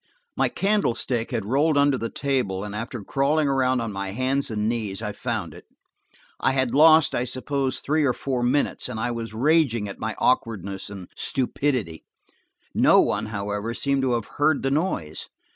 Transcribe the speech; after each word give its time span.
My 0.35 0.49
candlestick 0.49 1.29
had 1.29 1.45
rolled 1.45 1.77
under 1.77 1.95
the 1.95 2.09
table, 2.09 2.63
and 2.63 2.73
after 2.73 3.03
crawling 3.03 3.47
around 3.47 3.81
on 3.81 3.93
my 3.93 4.13
hands 4.13 4.49
and 4.49 4.67
knees, 4.67 4.99
I 4.99 5.11
found 5.11 5.53
it. 5.53 5.65
I 6.39 6.53
had 6.53 6.73
lost, 6.73 7.13
I 7.13 7.23
suppose, 7.23 7.79
three 7.79 8.03
or 8.03 8.11
four 8.13 8.41
minutes, 8.41 8.89
and 8.89 8.99
I 8.99 9.11
was 9.11 9.35
raging 9.35 9.87
at 9.87 9.99
my 9.99 10.15
awkwardness 10.17 10.89
and 10.89 11.07
stupidity. 11.15 12.03
No 12.73 12.99
one, 12.99 13.27
however, 13.27 13.75
seemed 13.75 14.01
to 14.01 14.13
have 14.13 14.25
heard 14.41 14.63
the 14.63 14.71
noise. 14.71 15.29